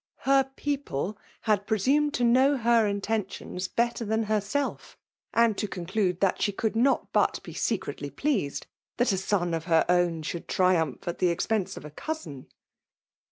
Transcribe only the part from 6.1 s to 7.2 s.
that she could not